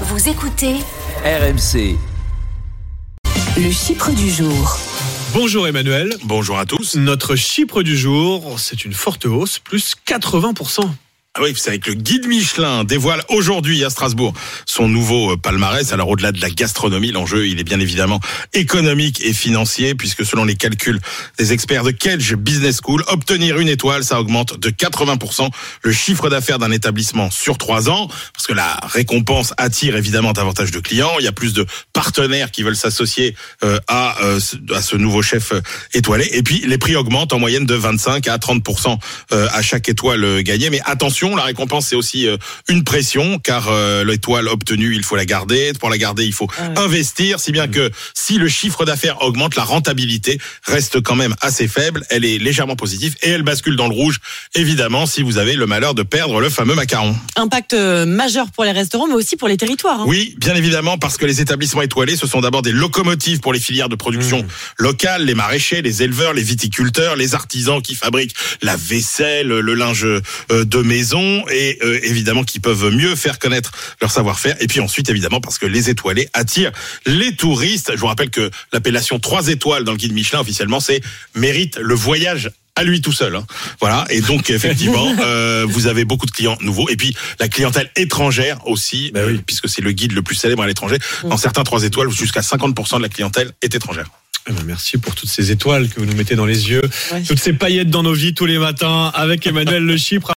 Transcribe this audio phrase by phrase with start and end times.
[0.00, 0.74] Vous écoutez
[1.24, 1.96] RMC.
[3.56, 4.76] le Chypre du jour.
[5.32, 6.16] Bonjour Emmanuel.
[6.24, 6.96] Bonjour à tous.
[6.96, 10.90] Notre Chypre du jour, c'est une forte hausse, plus 80%.
[11.36, 14.32] Ah oui, c'est avec le guide Michelin dévoile aujourd'hui à Strasbourg
[14.66, 15.92] son nouveau euh, palmarès.
[15.92, 18.20] Alors au-delà de la gastronomie, l'enjeu il est bien évidemment
[18.52, 21.00] économique et financier puisque selon les calculs
[21.36, 25.50] des experts de Kedge Business School, obtenir une étoile, ça augmente de 80%
[25.82, 30.70] le chiffre d'affaires d'un établissement sur trois ans parce que la récompense attire évidemment davantage
[30.70, 31.14] de clients.
[31.18, 34.38] Il y a plus de partenaires qui veulent s'associer euh, à, euh,
[34.72, 35.52] à ce nouveau chef
[35.94, 36.28] étoilé.
[36.30, 38.98] Et puis les prix augmentent en moyenne de 25 à 30%
[39.32, 40.70] euh, à chaque étoile gagnée.
[40.70, 42.36] Mais attention, la récompense c'est aussi euh,
[42.68, 45.72] une pression car euh, l'étoile obtenue, il faut la garder.
[45.80, 47.40] Pour la garder, il faut investir.
[47.40, 52.04] Si bien que si le chiffre d'affaires augmente, la rentabilité reste quand même assez faible.
[52.10, 54.18] Elle est légèrement positive et elle bascule dans le rouge,
[54.54, 57.14] évidemment, si vous avez le malheur de perdre le fameux macaron.
[57.36, 60.00] Impact euh, majeur pour les restaurants, mais aussi pour les territoires.
[60.00, 60.04] hein.
[60.06, 63.60] Oui, bien évidemment, parce que les établissements étoilés, ce sont d'abord des locomotives pour les
[63.60, 64.44] filières de production
[64.78, 70.06] locales, les maraîchers, les éleveurs, les viticulteurs, les artisans qui fabriquent la vaisselle, le linge
[70.50, 71.13] de maison
[71.50, 74.56] et euh, évidemment qui peuvent mieux faire connaître leur savoir-faire.
[74.60, 76.72] Et puis ensuite, évidemment, parce que les étoilés attirent
[77.06, 77.92] les touristes.
[77.94, 81.00] Je vous rappelle que l'appellation 3 étoiles dans le guide Michelin officiellement, c'est
[81.34, 83.36] mérite le voyage à lui tout seul.
[83.36, 83.46] hein.
[83.80, 84.04] Voilà.
[84.10, 86.88] Et donc effectivement, euh, vous avez beaucoup de clients nouveaux.
[86.88, 89.34] Et puis la clientèle étrangère aussi, Bah oui.
[89.34, 90.98] euh, puisque c'est le guide le plus célèbre à l'étranger.
[91.22, 94.06] Dans certains trois étoiles, jusqu'à 50% de la clientèle est étrangère.
[94.46, 97.22] Eh ben, merci pour toutes ces étoiles que vous nous mettez dans les yeux, Ouais.
[97.22, 100.32] toutes ces paillettes dans nos vies tous les matins avec Emmanuel Le Chypre.